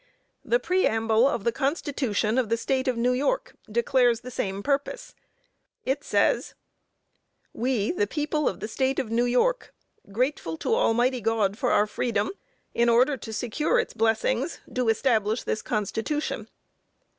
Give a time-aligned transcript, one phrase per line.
[0.43, 5.13] The preamble of the Constitution of the State of New York declares the same purpose.
[5.85, 6.55] It says:
[7.53, 9.75] "We, the people of the State of New York,
[10.11, 12.31] grateful to Almighty God for our freedom,
[12.73, 16.47] in order to secure its blessings, do establish this Constitution."